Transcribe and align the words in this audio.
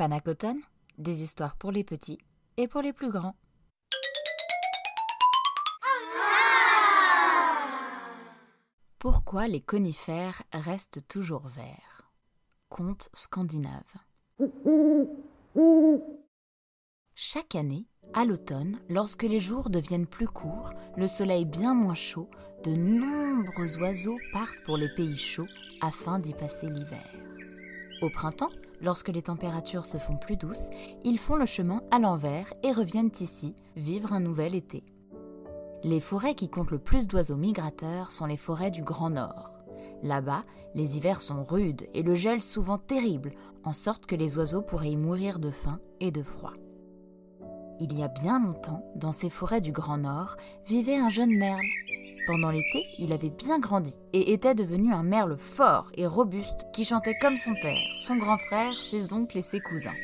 Panacotone, 0.00 0.62
des 0.96 1.22
histoires 1.22 1.56
pour 1.56 1.72
les 1.72 1.84
petits 1.84 2.16
et 2.56 2.68
pour 2.68 2.80
les 2.80 2.94
plus 2.94 3.10
grands. 3.10 3.36
Pourquoi 8.98 9.46
les 9.46 9.60
conifères 9.60 10.42
restent 10.54 11.06
toujours 11.06 11.46
verts? 11.48 12.10
Conte 12.70 13.10
scandinave. 13.12 13.92
Chaque 17.14 17.54
année, 17.54 17.84
à 18.14 18.24
l'automne, 18.24 18.80
lorsque 18.88 19.24
les 19.24 19.38
jours 19.38 19.68
deviennent 19.68 20.06
plus 20.06 20.28
courts, 20.28 20.72
le 20.96 21.08
soleil 21.08 21.44
bien 21.44 21.74
moins 21.74 21.94
chaud, 21.94 22.30
de 22.64 22.74
nombreux 22.74 23.76
oiseaux 23.76 24.16
partent 24.32 24.62
pour 24.64 24.78
les 24.78 24.88
pays 24.94 25.18
chauds 25.18 25.48
afin 25.82 26.18
d'y 26.18 26.32
passer 26.32 26.70
l'hiver. 26.70 27.29
Au 28.02 28.08
printemps, 28.08 28.50
lorsque 28.80 29.08
les 29.08 29.22
températures 29.22 29.84
se 29.84 29.98
font 29.98 30.16
plus 30.16 30.36
douces, 30.36 30.70
ils 31.04 31.18
font 31.18 31.36
le 31.36 31.44
chemin 31.44 31.82
à 31.90 31.98
l'envers 31.98 32.52
et 32.62 32.72
reviennent 32.72 33.12
ici 33.20 33.54
vivre 33.76 34.12
un 34.12 34.20
nouvel 34.20 34.54
été. 34.54 34.84
Les 35.84 36.00
forêts 36.00 36.34
qui 36.34 36.48
comptent 36.48 36.70
le 36.70 36.78
plus 36.78 37.06
d'oiseaux 37.06 37.36
migrateurs 37.36 38.10
sont 38.10 38.26
les 38.26 38.38
forêts 38.38 38.70
du 38.70 38.82
Grand 38.82 39.10
Nord. 39.10 39.50
Là-bas, 40.02 40.44
les 40.74 40.96
hivers 40.96 41.20
sont 41.20 41.44
rudes 41.44 41.88
et 41.92 42.02
le 42.02 42.14
gel 42.14 42.40
souvent 42.40 42.78
terrible, 42.78 43.32
en 43.64 43.74
sorte 43.74 44.06
que 44.06 44.16
les 44.16 44.38
oiseaux 44.38 44.62
pourraient 44.62 44.92
y 44.92 44.96
mourir 44.96 45.38
de 45.38 45.50
faim 45.50 45.78
et 46.00 46.10
de 46.10 46.22
froid. 46.22 46.54
Il 47.80 47.98
y 47.98 48.02
a 48.02 48.08
bien 48.08 48.38
longtemps, 48.38 48.84
dans 48.94 49.12
ces 49.12 49.30
forêts 49.30 49.60
du 49.60 49.72
Grand 49.72 49.98
Nord, 49.98 50.36
vivait 50.66 50.98
un 50.98 51.10
jeune 51.10 51.36
merle. 51.36 51.66
Pendant 52.30 52.52
l'été, 52.52 52.86
il 53.00 53.12
avait 53.12 53.28
bien 53.28 53.58
grandi 53.58 53.98
et 54.12 54.32
était 54.32 54.54
devenu 54.54 54.92
un 54.92 55.02
merle 55.02 55.36
fort 55.36 55.90
et 55.96 56.06
robuste 56.06 56.64
qui 56.72 56.84
chantait 56.84 57.18
comme 57.20 57.36
son 57.36 57.54
père, 57.60 57.82
son 57.98 58.18
grand 58.18 58.38
frère, 58.38 58.72
ses 58.72 59.12
oncles 59.12 59.38
et 59.38 59.42
ses 59.42 59.58
cousins. 59.58 59.96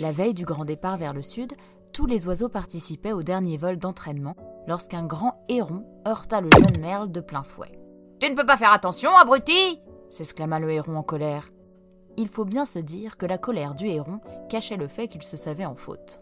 La 0.00 0.10
veille 0.10 0.34
du 0.34 0.44
grand 0.44 0.64
départ 0.64 0.96
vers 0.96 1.12
le 1.12 1.22
sud, 1.22 1.52
tous 1.92 2.06
les 2.06 2.26
oiseaux 2.26 2.48
participaient 2.48 3.12
au 3.12 3.22
dernier 3.22 3.58
vol 3.58 3.78
d'entraînement 3.78 4.34
lorsqu'un 4.66 5.06
grand 5.06 5.44
héron 5.48 5.84
heurta 6.04 6.40
le 6.40 6.50
jeune 6.52 6.82
merle 6.82 7.12
de 7.12 7.20
plein 7.20 7.44
fouet. 7.44 7.78
Tu 8.18 8.28
ne 8.28 8.34
peux 8.34 8.44
pas 8.44 8.56
faire 8.56 8.72
attention, 8.72 9.10
abruti 9.16 9.78
s'exclama 10.10 10.58
le 10.58 10.72
héron 10.72 10.96
en 10.96 11.04
colère. 11.04 11.52
Il 12.16 12.26
faut 12.26 12.44
bien 12.44 12.66
se 12.66 12.80
dire 12.80 13.16
que 13.16 13.26
la 13.26 13.38
colère 13.38 13.76
du 13.76 13.86
héron 13.86 14.18
cachait 14.48 14.76
le 14.76 14.88
fait 14.88 15.06
qu'il 15.06 15.22
se 15.22 15.36
savait 15.36 15.64
en 15.64 15.76
faute. 15.76 16.20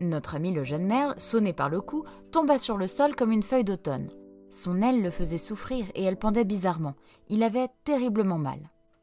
Notre 0.00 0.36
ami 0.36 0.52
le 0.52 0.62
jeune 0.62 0.86
merle, 0.86 1.14
sonné 1.16 1.52
par 1.52 1.68
le 1.68 1.80
coup, 1.80 2.04
tomba 2.30 2.56
sur 2.56 2.76
le 2.76 2.86
sol 2.86 3.16
comme 3.16 3.32
une 3.32 3.42
feuille 3.42 3.64
d'automne. 3.64 4.10
Son 4.50 4.82
aile 4.82 5.02
le 5.02 5.10
faisait 5.10 5.38
souffrir 5.38 5.86
et 5.94 6.04
elle 6.04 6.18
pendait 6.18 6.44
bizarrement. 6.44 6.94
Il 7.28 7.42
avait 7.42 7.68
terriblement 7.84 8.38
mal. 8.38 8.60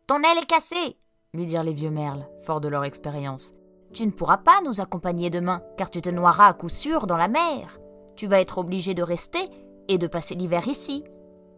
Ton 0.07 0.17
aile 0.17 0.39
est 0.41 0.45
cassée 0.45 0.97
lui 1.35 1.45
dirent 1.45 1.63
les 1.63 1.73
vieux 1.73 1.91
merles, 1.91 2.27
forts 2.43 2.61
de 2.61 2.67
leur 2.67 2.83
expérience. 2.83 3.51
Tu 3.93 4.05
ne 4.05 4.11
pourras 4.11 4.37
pas 4.37 4.61
nous 4.63 4.81
accompagner 4.81 5.29
demain, 5.29 5.61
car 5.77 5.89
tu 5.89 6.01
te 6.01 6.09
noieras 6.09 6.47
à 6.47 6.53
coup 6.53 6.69
sûr 6.69 7.07
dans 7.07 7.17
la 7.17 7.27
mer. 7.27 7.79
Tu 8.15 8.27
vas 8.27 8.39
être 8.39 8.57
obligé 8.57 8.93
de 8.93 9.03
rester 9.03 9.49
et 9.87 9.97
de 9.97 10.07
passer 10.07 10.35
l'hiver 10.35 10.67
ici. 10.67 11.03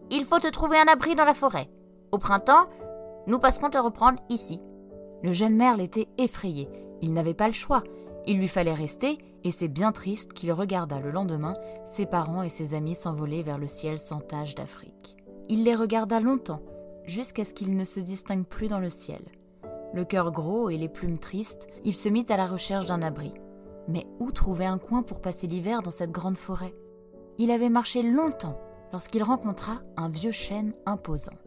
Il 0.09 0.25
faut 0.25 0.39
te 0.39 0.49
trouver 0.49 0.77
un 0.77 0.91
abri 0.91 1.15
dans 1.15 1.25
la 1.25 1.33
forêt. 1.33 1.69
Au 2.11 2.17
printemps, 2.17 2.67
nous 3.27 3.39
passerons 3.39 3.69
te 3.69 3.77
reprendre 3.77 4.19
ici. 4.29 4.61
Le 5.23 5.33
jeune 5.33 5.55
merle 5.55 5.81
était 5.81 6.07
effrayé. 6.17 6.69
Il 7.01 7.13
n'avait 7.13 7.33
pas 7.33 7.47
le 7.47 7.53
choix. 7.53 7.83
Il 8.29 8.39
lui 8.39 8.49
fallait 8.49 8.73
rester, 8.73 9.17
et 9.45 9.51
c'est 9.51 9.69
bien 9.69 9.93
triste 9.93 10.33
qu'il 10.33 10.51
regarda 10.51 10.99
le 10.99 11.11
lendemain 11.11 11.53
ses 11.85 12.05
parents 12.05 12.43
et 12.43 12.49
ses 12.49 12.73
amis 12.73 12.93
s'envoler 12.93 13.41
vers 13.41 13.57
le 13.57 13.67
ciel 13.67 13.97
sans 13.97 14.19
tache 14.19 14.53
d'Afrique. 14.53 15.15
Il 15.47 15.63
les 15.63 15.75
regarda 15.75 16.19
longtemps, 16.19 16.61
jusqu'à 17.05 17.45
ce 17.45 17.53
qu'ils 17.53 17.77
ne 17.77 17.85
se 17.85 18.01
distinguent 18.01 18.45
plus 18.45 18.67
dans 18.67 18.81
le 18.81 18.89
ciel. 18.89 19.21
Le 19.93 20.03
cœur 20.03 20.33
gros 20.33 20.69
et 20.69 20.75
les 20.75 20.89
plumes 20.89 21.19
tristes, 21.19 21.67
il 21.85 21.95
se 21.95 22.09
mit 22.09 22.25
à 22.27 22.35
la 22.35 22.47
recherche 22.47 22.85
d'un 22.87 23.01
abri. 23.01 23.33
Mais 23.87 24.05
où 24.19 24.33
trouver 24.33 24.65
un 24.65 24.77
coin 24.77 25.03
pour 25.03 25.21
passer 25.21 25.47
l'hiver 25.47 25.81
dans 25.81 25.91
cette 25.91 26.11
grande 26.11 26.37
forêt? 26.37 26.75
Il 27.37 27.49
avait 27.49 27.69
marché 27.69 28.03
longtemps 28.03 28.59
lorsqu'il 28.91 29.23
rencontra 29.23 29.81
un 29.95 30.09
vieux 30.09 30.31
chêne 30.31 30.73
imposant. 30.85 31.37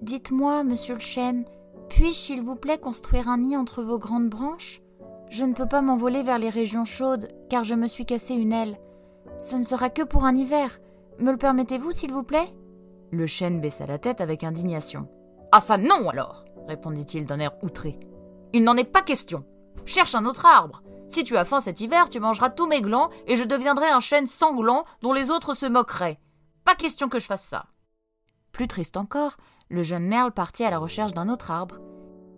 Dites-moi, 0.00 0.64
monsieur 0.64 0.94
le 0.94 1.00
chêne, 1.00 1.44
puis-je, 1.90 2.18
s'il 2.18 2.40
vous 2.40 2.56
plaît, 2.56 2.78
construire 2.78 3.28
un 3.28 3.36
nid 3.36 3.58
entre 3.58 3.82
vos 3.82 3.98
grandes 3.98 4.30
branches? 4.30 4.80
Je 5.30 5.44
ne 5.44 5.54
peux 5.54 5.66
pas 5.66 5.80
m'envoler 5.80 6.22
vers 6.22 6.38
les 6.38 6.50
régions 6.50 6.84
chaudes, 6.84 7.28
car 7.48 7.64
je 7.64 7.74
me 7.74 7.86
suis 7.86 8.04
cassé 8.04 8.34
une 8.34 8.52
aile. 8.52 8.78
Ce 9.38 9.56
ne 9.56 9.62
sera 9.62 9.88
que 9.88 10.02
pour 10.02 10.24
un 10.24 10.34
hiver. 10.34 10.80
Me 11.18 11.30
le 11.30 11.38
permettez-vous, 11.38 11.92
s'il 11.92 12.12
vous 12.12 12.24
plaît? 12.24 12.52
Le 13.12 13.26
chêne 13.26 13.60
baissa 13.60 13.86
la 13.86 13.98
tête 13.98 14.20
avec 14.20 14.44
indignation. 14.44 15.08
Ah 15.52 15.60
ça 15.60 15.78
non 15.78 16.08
alors 16.08 16.44
répondit-il 16.68 17.24
d'un 17.24 17.40
air 17.40 17.52
outré. 17.62 17.98
Il 18.52 18.62
n'en 18.62 18.76
est 18.76 18.84
pas 18.84 19.02
question. 19.02 19.44
Cherche 19.84 20.14
un 20.14 20.24
autre 20.24 20.46
arbre. 20.46 20.82
Si 21.08 21.24
tu 21.24 21.36
as 21.36 21.44
faim 21.44 21.58
cet 21.58 21.80
hiver, 21.80 22.08
tu 22.08 22.20
mangeras 22.20 22.50
tous 22.50 22.66
mes 22.66 22.80
glands 22.80 23.10
et 23.26 23.36
je 23.36 23.44
deviendrai 23.44 23.88
un 23.88 24.00
chêne 24.00 24.26
sanglant 24.26 24.84
dont 25.02 25.12
les 25.12 25.30
autres 25.30 25.54
se 25.54 25.66
moqueraient. 25.66 26.20
Pas 26.64 26.76
question 26.76 27.08
que 27.08 27.18
je 27.18 27.26
fasse 27.26 27.44
ça. 27.44 27.64
Plus 28.52 28.68
triste 28.68 28.96
encore, 28.96 29.36
le 29.68 29.82
jeune 29.82 30.06
merle 30.06 30.32
partit 30.32 30.64
à 30.64 30.70
la 30.70 30.78
recherche 30.78 31.12
d'un 31.12 31.28
autre 31.28 31.50
arbre. 31.50 31.80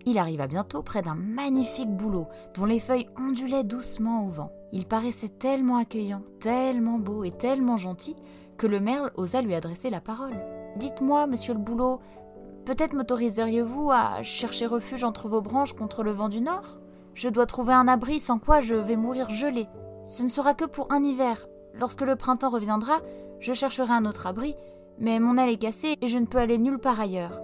Il 0.04 0.18
arriva 0.18 0.46
bientôt 0.46 0.82
près 0.82 1.02
d'un 1.02 1.14
magnifique 1.14 1.90
bouleau 1.90 2.26
dont 2.54 2.64
les 2.64 2.80
feuilles 2.80 3.08
ondulaient 3.16 3.64
doucement 3.64 4.26
au 4.26 4.28
vent. 4.28 4.52
Il 4.72 4.86
paraissait 4.86 5.28
tellement 5.28 5.76
accueillant, 5.76 6.22
tellement 6.40 6.98
beau 6.98 7.24
et 7.24 7.30
tellement 7.30 7.76
gentil 7.76 8.16
que 8.56 8.66
le 8.66 8.80
merle 8.80 9.12
osa 9.16 9.40
lui 9.42 9.54
adresser 9.54 9.90
la 9.90 10.00
parole. 10.00 10.44
Dites-moi, 10.76 11.26
monsieur 11.26 11.54
le 11.54 11.60
bouleau, 11.60 12.00
peut-être 12.64 12.94
m'autoriseriez-vous 12.94 13.90
à 13.90 14.22
chercher 14.22 14.66
refuge 14.66 15.04
entre 15.04 15.28
vos 15.28 15.40
branches 15.40 15.74
contre 15.74 16.02
le 16.02 16.12
vent 16.12 16.28
du 16.28 16.40
nord? 16.40 16.78
Je 17.14 17.28
dois 17.28 17.46
trouver 17.46 17.74
un 17.74 17.88
abri 17.88 18.20
sans 18.20 18.38
quoi 18.38 18.60
je 18.60 18.74
vais 18.74 18.96
mourir 18.96 19.30
gelé. 19.30 19.66
Ce 20.04 20.22
ne 20.22 20.28
sera 20.28 20.54
que 20.54 20.64
pour 20.64 20.90
un 20.90 21.04
hiver. 21.04 21.46
Lorsque 21.74 22.02
le 22.02 22.16
printemps 22.16 22.50
reviendra, 22.50 23.00
je 23.40 23.52
chercherai 23.52 23.92
un 23.92 24.06
autre 24.06 24.26
abri, 24.26 24.56
mais 24.98 25.20
mon 25.20 25.36
aile 25.36 25.50
est 25.50 25.56
cassée 25.56 25.96
et 26.00 26.08
je 26.08 26.18
ne 26.18 26.26
peux 26.26 26.38
aller 26.38 26.58
nulle 26.58 26.78
part 26.78 27.00
ailleurs. 27.00 27.38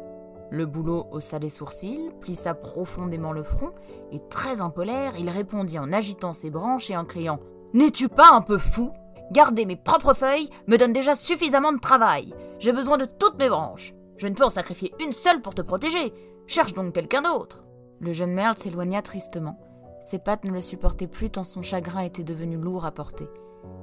Le 0.50 0.64
boulot 0.64 1.06
haussa 1.12 1.38
les 1.38 1.50
sourcils, 1.50 2.10
plissa 2.20 2.54
profondément 2.54 3.32
le 3.32 3.42
front, 3.42 3.72
et 4.12 4.20
très 4.30 4.60
en 4.60 4.70
colère, 4.70 5.14
il 5.18 5.28
répondit 5.28 5.78
en 5.78 5.92
agitant 5.92 6.32
ses 6.32 6.50
branches 6.50 6.90
et 6.90 6.96
en 6.96 7.04
criant 7.04 7.40
N'es-tu 7.74 8.08
pas 8.08 8.30
un 8.32 8.40
peu 8.40 8.56
fou? 8.56 8.90
Garder 9.30 9.66
mes 9.66 9.76
propres 9.76 10.14
feuilles 10.14 10.48
me 10.66 10.78
donne 10.78 10.94
déjà 10.94 11.14
suffisamment 11.14 11.72
de 11.72 11.80
travail. 11.80 12.32
J'ai 12.58 12.72
besoin 12.72 12.96
de 12.96 13.04
toutes 13.04 13.38
mes 13.38 13.50
branches. 13.50 13.94
Je 14.16 14.26
ne 14.26 14.34
peux 14.34 14.44
en 14.44 14.50
sacrifier 14.50 14.94
une 15.04 15.12
seule 15.12 15.42
pour 15.42 15.54
te 15.54 15.60
protéger. 15.60 16.14
Cherche 16.46 16.72
donc 16.72 16.94
quelqu'un 16.94 17.20
d'autre. 17.20 17.62
Le 18.00 18.12
jeune 18.12 18.32
merle 18.32 18.56
s'éloigna 18.56 19.02
tristement. 19.02 19.58
Ses 20.02 20.18
pattes 20.18 20.44
ne 20.44 20.52
le 20.52 20.62
supportaient 20.62 21.06
plus 21.06 21.28
tant 21.28 21.44
son 21.44 21.60
chagrin 21.60 22.00
était 22.00 22.24
devenu 22.24 22.56
lourd 22.56 22.86
à 22.86 22.90
porter. 22.90 23.28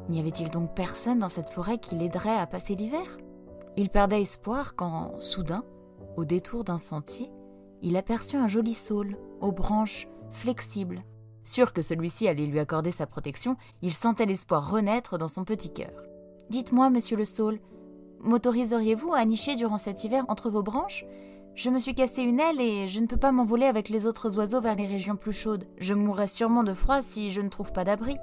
N'y 0.09 0.19
avait-il 0.19 0.49
donc 0.49 0.73
personne 0.73 1.19
dans 1.19 1.29
cette 1.29 1.49
forêt 1.49 1.77
qui 1.77 1.93
l'aiderait 1.93 2.37
à 2.37 2.47
passer 2.47 2.75
l'hiver? 2.75 3.05
Il 3.77 3.89
perdait 3.89 4.21
espoir 4.21 4.75
quand, 4.75 5.19
soudain, 5.19 5.63
au 6.15 6.25
détour 6.25 6.63
d'un 6.63 6.77
sentier, 6.77 7.31
il 7.81 7.97
aperçut 7.97 8.37
un 8.37 8.47
joli 8.47 8.73
saule, 8.73 9.17
aux 9.41 9.51
branches 9.51 10.07
flexibles. 10.31 11.01
Sûr 11.43 11.73
que 11.73 11.81
celui-ci 11.81 12.27
allait 12.27 12.47
lui 12.47 12.59
accorder 12.59 12.91
sa 12.91 13.05
protection, 13.05 13.57
il 13.81 13.93
sentait 13.93 14.25
l'espoir 14.25 14.71
renaître 14.71 15.17
dans 15.17 15.27
son 15.27 15.43
petit 15.43 15.71
cœur. 15.71 16.03
Dites-moi, 16.49 16.89
monsieur 16.89 17.17
le 17.17 17.25
saule, 17.25 17.59
m'autoriseriez-vous 18.21 19.13
à 19.13 19.23
nicher 19.25 19.55
durant 19.55 19.77
cet 19.77 20.03
hiver 20.03 20.25
entre 20.27 20.49
vos 20.49 20.63
branches? 20.63 21.05
Je 21.53 21.69
me 21.69 21.79
suis 21.79 21.95
cassé 21.95 22.21
une 22.21 22.39
aile 22.39 22.59
et 22.59 22.87
je 22.89 22.99
ne 22.99 23.07
peux 23.07 23.17
pas 23.17 23.31
m'envoler 23.31 23.65
avec 23.65 23.89
les 23.89 24.05
autres 24.05 24.35
oiseaux 24.35 24.59
vers 24.59 24.75
les 24.75 24.87
régions 24.87 25.15
plus 25.15 25.31
chaudes. 25.31 25.67
Je 25.77 25.93
mourrai 25.93 26.27
sûrement 26.27 26.63
de 26.63 26.73
froid 26.73 27.01
si 27.01 27.31
je 27.31 27.41
ne 27.41 27.49
trouve 27.49 27.71
pas 27.71 27.83
d'abri. 27.85 28.17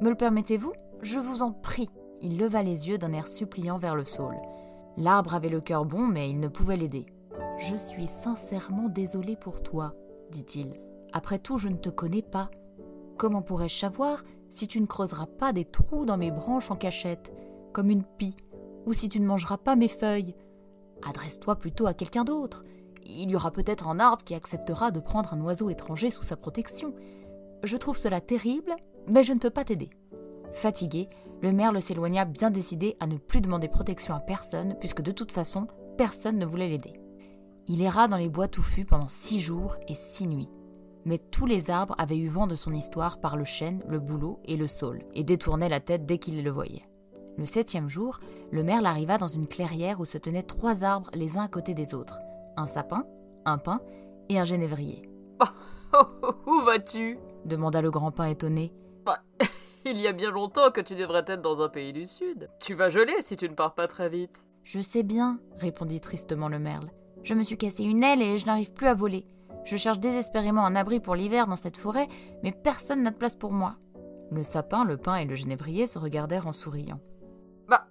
Me 0.00 0.08
le 0.08 0.16
permettez-vous? 0.16 0.72
Je 1.00 1.18
vous 1.18 1.42
en 1.42 1.52
prie. 1.52 1.90
Il 2.20 2.38
leva 2.38 2.62
les 2.62 2.88
yeux 2.88 2.98
d'un 2.98 3.12
air 3.12 3.28
suppliant 3.28 3.78
vers 3.78 3.94
le 3.94 4.04
saule. 4.04 4.40
L'arbre 4.96 5.34
avait 5.34 5.50
le 5.50 5.60
cœur 5.60 5.84
bon, 5.84 6.06
mais 6.06 6.30
il 6.30 6.40
ne 6.40 6.48
pouvait 6.48 6.76
l'aider. 6.76 7.06
Je 7.58 7.76
suis 7.76 8.06
sincèrement 8.06 8.88
désolé 8.88 9.36
pour 9.36 9.62
toi, 9.62 9.94
dit-il. 10.30 10.74
Après 11.12 11.38
tout, 11.38 11.56
je 11.56 11.68
ne 11.68 11.76
te 11.76 11.88
connais 11.88 12.22
pas. 12.22 12.50
Comment 13.16 13.42
pourrais-je 13.42 13.78
savoir 13.78 14.24
si 14.48 14.66
tu 14.66 14.80
ne 14.80 14.86
creuseras 14.86 15.26
pas 15.26 15.52
des 15.52 15.64
trous 15.64 16.04
dans 16.04 16.18
mes 16.18 16.32
branches 16.32 16.72
en 16.72 16.76
cachette, 16.76 17.32
comme 17.72 17.90
une 17.90 18.02
pie, 18.02 18.34
ou 18.86 18.92
si 18.92 19.08
tu 19.08 19.20
ne 19.20 19.26
mangeras 19.26 19.56
pas 19.56 19.76
mes 19.76 19.88
feuilles? 19.88 20.34
Adresse-toi 21.08 21.56
plutôt 21.56 21.86
à 21.86 21.94
quelqu'un 21.94 22.24
d'autre. 22.24 22.62
Il 23.04 23.30
y 23.30 23.36
aura 23.36 23.52
peut-être 23.52 23.86
un 23.86 24.00
arbre 24.00 24.24
qui 24.24 24.34
acceptera 24.34 24.90
de 24.90 25.00
prendre 25.00 25.32
un 25.32 25.40
oiseau 25.40 25.70
étranger 25.70 26.10
sous 26.10 26.22
sa 26.22 26.36
protection. 26.36 26.92
Je 27.62 27.76
trouve 27.76 27.96
cela 27.96 28.20
terrible, 28.20 28.74
mais 29.06 29.22
je 29.22 29.32
ne 29.32 29.38
peux 29.38 29.50
pas 29.50 29.64
t'aider. 29.64 29.90
Fatigué, 30.52 31.08
le 31.40 31.52
merle 31.52 31.80
s'éloigna 31.80 32.24
bien 32.24 32.50
décidé 32.50 32.96
à 32.98 33.06
ne 33.06 33.16
plus 33.16 33.40
demander 33.40 33.68
protection 33.68 34.14
à 34.14 34.20
personne, 34.20 34.76
puisque 34.80 35.02
de 35.02 35.12
toute 35.12 35.32
façon, 35.32 35.68
personne 35.96 36.38
ne 36.38 36.46
voulait 36.46 36.68
l'aider. 36.68 36.94
Il 37.66 37.82
erra 37.82 38.08
dans 38.08 38.16
les 38.16 38.28
bois 38.28 38.48
touffus 38.48 38.84
pendant 38.84 39.08
six 39.08 39.40
jours 39.40 39.76
et 39.88 39.94
six 39.94 40.26
nuits. 40.26 40.50
Mais 41.06 41.18
tous 41.18 41.46
les 41.46 41.70
arbres 41.70 41.94
avaient 41.98 42.16
eu 42.16 42.28
vent 42.28 42.46
de 42.46 42.56
son 42.56 42.72
histoire 42.72 43.20
par 43.20 43.36
le 43.36 43.44
chêne, 43.44 43.82
le 43.88 43.98
bouleau 43.98 44.40
et 44.44 44.56
le 44.56 44.66
saule, 44.66 45.02
et 45.14 45.24
détournaient 45.24 45.68
la 45.68 45.80
tête 45.80 46.06
dès 46.06 46.18
qu'ils 46.18 46.42
le 46.42 46.50
voyaient. 46.50 46.84
Le 47.36 47.46
septième 47.46 47.88
jour, 47.88 48.20
le 48.52 48.62
merle 48.62 48.86
arriva 48.86 49.18
dans 49.18 49.26
une 49.26 49.46
clairière 49.48 50.00
où 50.00 50.04
se 50.04 50.18
tenaient 50.18 50.42
trois 50.42 50.82
arbres 50.84 51.10
les 51.14 51.36
uns 51.36 51.42
à 51.42 51.48
côté 51.48 51.74
des 51.74 51.94
autres 51.94 52.18
un 52.56 52.66
sapin, 52.68 53.04
un 53.44 53.58
pin 53.58 53.80
et 54.28 54.38
un 54.38 54.44
genévrier. 54.44 55.02
Oh, 55.96 56.32
Où 56.48 56.64
vas-tu? 56.64 57.20
demanda 57.44 57.80
le 57.80 57.92
grand 57.92 58.10
pin 58.10 58.24
étonné. 58.24 58.72
Bah, 59.06 59.20
il 59.84 60.00
y 60.00 60.08
a 60.08 60.12
bien 60.12 60.32
longtemps 60.32 60.72
que 60.72 60.80
tu 60.80 60.96
devrais 60.96 61.22
être 61.28 61.40
dans 61.40 61.62
un 61.62 61.68
pays 61.68 61.92
du 61.92 62.06
Sud. 62.08 62.48
Tu 62.58 62.74
vas 62.74 62.90
geler 62.90 63.14
si 63.20 63.36
tu 63.36 63.48
ne 63.48 63.54
pars 63.54 63.76
pas 63.76 63.86
très 63.86 64.08
vite. 64.08 64.44
Je 64.64 64.80
sais 64.80 65.04
bien, 65.04 65.38
répondit 65.60 66.00
tristement 66.00 66.48
le 66.48 66.58
merle. 66.58 66.90
Je 67.24 67.32
me 67.32 67.42
suis 67.42 67.56
cassé 67.56 67.84
une 67.84 68.04
aile 68.04 68.20
et 68.20 68.36
je 68.36 68.44
n'arrive 68.44 68.74
plus 68.74 68.86
à 68.86 68.92
voler. 68.92 69.26
Je 69.64 69.76
cherche 69.76 69.98
désespérément 69.98 70.66
un 70.66 70.76
abri 70.76 71.00
pour 71.00 71.14
l'hiver 71.14 71.46
dans 71.46 71.56
cette 71.56 71.78
forêt, 71.78 72.06
mais 72.42 72.52
personne 72.52 73.02
n'a 73.02 73.10
de 73.10 73.16
place 73.16 73.34
pour 73.34 73.50
moi. 73.50 73.76
Le 74.30 74.42
sapin, 74.42 74.84
le 74.84 74.98
pin 74.98 75.16
et 75.16 75.24
le 75.24 75.34
genévrier 75.34 75.86
se 75.86 75.98
regardèrent 75.98 76.46
en 76.46 76.52
souriant. 76.52 77.00
Bah, 77.66 77.86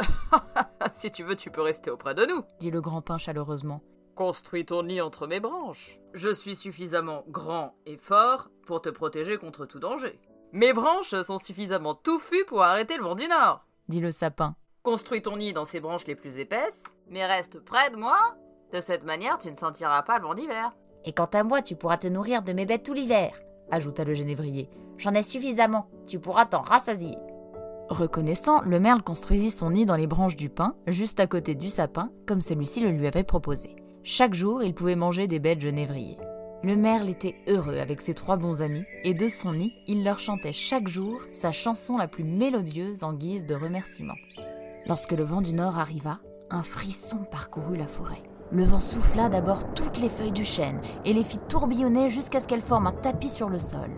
si 0.93 1.11
tu 1.11 1.23
veux, 1.23 1.35
tu 1.35 1.49
peux 1.49 1.63
rester 1.63 1.89
auprès 1.89 2.13
de 2.13 2.27
nous, 2.27 2.43
dit 2.59 2.69
le 2.69 2.79
grand 2.79 3.01
pin 3.01 3.17
chaleureusement. 3.17 3.81
Construis 4.13 4.65
ton 4.65 4.83
nid 4.83 5.01
entre 5.01 5.25
mes 5.25 5.39
branches. 5.39 5.99
Je 6.13 6.31
suis 6.31 6.55
suffisamment 6.55 7.23
grand 7.27 7.73
et 7.87 7.97
fort 7.97 8.51
pour 8.67 8.83
te 8.83 8.89
protéger 8.89 9.37
contre 9.37 9.65
tout 9.65 9.79
danger. 9.79 10.19
Mes 10.51 10.73
branches 10.73 11.19
sont 11.23 11.39
suffisamment 11.39 11.95
touffues 11.95 12.45
pour 12.45 12.61
arrêter 12.61 12.97
le 12.97 13.03
vent 13.03 13.15
du 13.15 13.27
nord, 13.27 13.65
dit 13.87 13.99
le 13.99 14.11
sapin. 14.11 14.55
Construis 14.83 15.23
ton 15.23 15.37
nid 15.37 15.53
dans 15.53 15.65
ces 15.65 15.79
branches 15.79 16.05
les 16.05 16.15
plus 16.15 16.37
épaisses, 16.37 16.83
mais 17.07 17.25
reste 17.25 17.59
près 17.59 17.89
de 17.89 17.95
moi. 17.95 18.35
De 18.73 18.81
cette 18.81 19.03
manière, 19.03 19.37
tu 19.37 19.51
ne 19.51 19.55
sentiras 19.55 20.01
pas 20.01 20.17
le 20.17 20.23
vent 20.23 20.33
d'hiver. 20.33 20.71
Et 21.05 21.13
quant 21.13 21.29
à 21.31 21.43
moi, 21.43 21.61
tu 21.61 21.75
pourras 21.75 21.97
te 21.97 22.07
nourrir 22.07 22.41
de 22.41 22.53
mes 22.53 22.65
bêtes 22.65 22.81
tout 22.81 22.95
l'hiver, 22.95 23.31
ajouta 23.69 24.03
le 24.03 24.15
genévrier. 24.15 24.67
J'en 24.97 25.13
ai 25.13 25.21
suffisamment, 25.21 25.87
tu 26.07 26.17
pourras 26.17 26.45
t'en 26.45 26.61
rassasier. 26.61 27.15
Reconnaissant, 27.89 28.61
le 28.61 28.79
merle 28.79 29.03
construisit 29.03 29.51
son 29.51 29.69
nid 29.69 29.85
dans 29.85 29.95
les 29.95 30.07
branches 30.07 30.35
du 30.35 30.49
pin, 30.49 30.75
juste 30.87 31.19
à 31.19 31.27
côté 31.27 31.53
du 31.53 31.69
sapin, 31.69 32.09
comme 32.25 32.41
celui-ci 32.41 32.79
le 32.79 32.89
lui 32.89 33.05
avait 33.05 33.23
proposé. 33.23 33.75
Chaque 34.01 34.33
jour, 34.33 34.63
il 34.63 34.73
pouvait 34.73 34.95
manger 34.95 35.27
des 35.27 35.39
bêtes 35.39 35.61
genévriers. 35.61 36.17
Le 36.63 36.75
merle 36.75 37.09
était 37.09 37.35
heureux 37.47 37.77
avec 37.77 38.01
ses 38.01 38.15
trois 38.15 38.37
bons 38.37 38.63
amis, 38.63 38.85
et 39.03 39.13
de 39.13 39.27
son 39.27 39.53
nid, 39.53 39.73
il 39.85 40.03
leur 40.03 40.19
chantait 40.19 40.53
chaque 40.53 40.87
jour 40.87 41.21
sa 41.31 41.51
chanson 41.51 41.97
la 41.97 42.07
plus 42.07 42.23
mélodieuse 42.23 43.03
en 43.03 43.13
guise 43.13 43.45
de 43.45 43.53
remerciement. 43.53 44.15
Lorsque 44.87 45.11
le 45.11 45.23
vent 45.23 45.41
du 45.41 45.53
nord 45.53 45.77
arriva, 45.77 46.17
un 46.49 46.63
frisson 46.63 47.19
parcourut 47.29 47.77
la 47.77 47.87
forêt. 47.87 48.23
Le 48.53 48.65
vent 48.65 48.79
souffla 48.79 49.29
d'abord 49.29 49.73
toutes 49.73 49.99
les 49.99 50.09
feuilles 50.09 50.31
du 50.31 50.43
chêne 50.43 50.79
et 51.05 51.13
les 51.13 51.23
fit 51.23 51.39
tourbillonner 51.39 52.11
jusqu'à 52.11 52.39
ce 52.39 52.45
qu'elles 52.45 52.61
forment 52.61 52.85
un 52.85 52.91
tapis 52.91 53.29
sur 53.29 53.49
le 53.49 53.57
sol. 53.57 53.89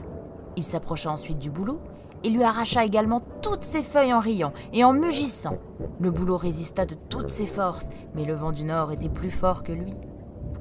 Il 0.56 0.64
s'approcha 0.64 1.12
ensuite 1.12 1.40
du 1.40 1.50
bouleau 1.52 1.82
et 2.24 2.30
lui 2.30 2.42
arracha 2.42 2.86
également 2.86 3.22
toutes 3.42 3.64
ses 3.64 3.84
feuilles 3.84 4.14
en 4.14 4.20
riant 4.20 4.54
et 4.72 4.86
en 4.86 4.94
mugissant. 4.94 5.58
Le 6.00 6.10
bouleau 6.10 6.38
résista 6.38 6.86
de 6.86 6.96
toutes 7.10 7.28
ses 7.28 7.48
forces, 7.48 7.90
mais 8.14 8.24
le 8.24 8.34
vent 8.34 8.54
du 8.54 8.64
nord 8.64 8.94
était 8.94 9.10
plus 9.10 9.30
fort 9.30 9.62
que 9.62 9.74
lui. 9.74 9.94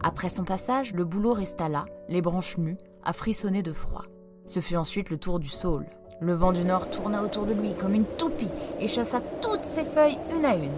Après 0.02 0.28
son 0.28 0.42
passage, 0.42 0.92
le 0.92 1.04
bouleau 1.04 1.32
resta 1.32 1.68
là, 1.68 1.84
les 2.08 2.20
branches 2.20 2.58
nues, 2.58 2.78
à 3.04 3.12
frissonner 3.12 3.62
de 3.62 3.72
froid. 3.72 4.06
Ce 4.44 4.58
fut 4.58 4.76
ensuite 4.76 5.08
le 5.08 5.18
tour 5.18 5.38
du 5.38 5.48
saule. 5.48 5.86
Le 6.20 6.34
vent 6.34 6.52
du 6.52 6.64
nord 6.64 6.90
tourna 6.90 7.22
autour 7.22 7.46
de 7.46 7.52
lui 7.52 7.74
comme 7.74 7.94
une 7.94 8.06
toupie 8.18 8.50
et 8.80 8.88
chassa 8.88 9.20
toutes 9.40 9.64
ses 9.64 9.84
feuilles 9.84 10.18
une 10.36 10.44
à 10.44 10.56
une. 10.56 10.74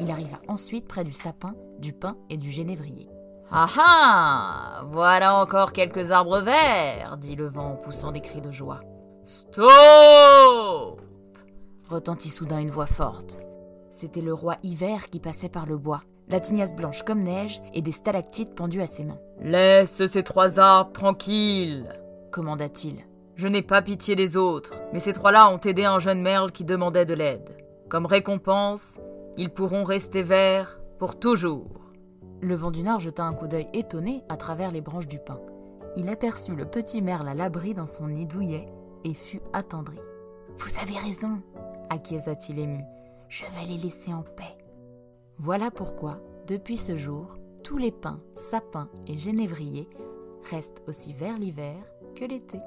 Il 0.00 0.10
arriva 0.10 0.38
ensuite 0.48 0.88
près 0.88 1.04
du 1.04 1.12
sapin, 1.12 1.54
du 1.78 1.92
pin 1.92 2.16
et 2.30 2.36
du 2.36 2.50
genévrier. 2.50 3.08
Ah 3.50 3.66
ah 3.78 4.82
Voilà 4.90 5.36
encore 5.36 5.72
quelques 5.72 6.10
arbres 6.10 6.40
verts 6.40 7.16
dit 7.18 7.36
le 7.36 7.46
vent 7.46 7.72
en 7.72 7.76
poussant 7.76 8.12
des 8.12 8.20
cris 8.20 8.40
de 8.40 8.50
joie. 8.50 8.80
Stop 9.24 11.00
retentit 11.88 12.28
soudain 12.28 12.60
une 12.60 12.70
voix 12.70 12.86
forte. 12.86 13.40
C'était 13.90 14.20
le 14.20 14.34
roi 14.34 14.56
hiver 14.62 15.08
qui 15.08 15.20
passait 15.20 15.48
par 15.48 15.66
le 15.66 15.78
bois, 15.78 16.02
la 16.28 16.40
tignasse 16.40 16.76
blanche 16.76 17.02
comme 17.02 17.22
neige 17.22 17.62
et 17.72 17.80
des 17.80 17.92
stalactites 17.92 18.54
pendues 18.54 18.82
à 18.82 18.86
ses 18.86 19.04
mains. 19.04 19.18
Laisse 19.40 20.04
ces 20.06 20.22
trois 20.22 20.58
arbres 20.60 20.92
tranquilles 20.92 21.86
commanda-t-il. 22.30 23.04
Je 23.36 23.48
n'ai 23.48 23.62
pas 23.62 23.82
pitié 23.82 24.16
des 24.16 24.36
autres, 24.36 24.72
mais 24.92 24.98
ces 24.98 25.12
trois-là 25.12 25.50
ont 25.50 25.58
aidé 25.58 25.84
un 25.84 25.98
jeune 25.98 26.20
merle 26.20 26.52
qui 26.52 26.64
demandait 26.64 27.06
de 27.06 27.14
l'aide. 27.14 27.56
Comme 27.88 28.04
récompense, 28.04 28.98
ils 29.36 29.50
pourront 29.50 29.84
rester 29.84 30.22
verts 30.22 30.78
pour 30.98 31.18
toujours. 31.18 31.66
Le 32.40 32.54
vent 32.54 32.70
du 32.70 32.82
nord 32.82 33.00
jeta 33.00 33.24
un 33.24 33.34
coup 33.34 33.46
d'œil 33.46 33.68
étonné 33.72 34.24
à 34.28 34.36
travers 34.36 34.70
les 34.70 34.80
branches 34.80 35.06
du 35.06 35.18
pin. 35.18 35.40
Il 35.96 36.08
aperçut 36.08 36.54
le 36.54 36.66
petit 36.66 37.02
merle 37.02 37.28
à 37.28 37.34
l'abri 37.34 37.72
dans 37.72 37.86
son 37.86 38.08
nid 38.08 38.26
douillet 38.26 38.68
et 39.04 39.14
fut 39.14 39.40
attendri. 39.52 39.98
Vous 40.58 40.80
avez 40.80 40.98
raison, 40.98 41.40
acquiesça-t-il 41.88 42.58
ému. 42.58 42.82
Je 43.28 43.44
vais 43.44 43.66
les 43.66 43.78
laisser 43.78 44.12
en 44.12 44.22
paix. 44.22 44.58
Voilà 45.38 45.70
pourquoi, 45.70 46.20
depuis 46.46 46.76
ce 46.76 46.96
jour, 46.96 47.36
tous 47.62 47.78
les 47.78 47.92
pins, 47.92 48.20
sapins 48.36 48.88
et 49.06 49.18
genévriers 49.18 49.88
restent 50.50 50.82
aussi 50.88 51.12
verts 51.12 51.38
l'hiver 51.38 51.76
que 52.16 52.24
l'été. 52.24 52.58